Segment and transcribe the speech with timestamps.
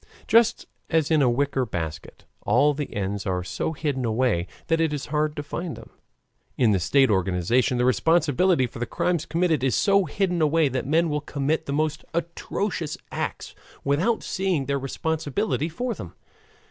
[0.27, 4.91] Just as in a wicker basket all the ends are so hidden away that it
[4.93, 5.91] is hard to find them,
[6.57, 10.87] in the state organization the responsibility for the crimes committed is so hidden away that
[10.87, 13.53] men will commit the most atrocious acts
[13.83, 16.15] without seeing their responsibility for them.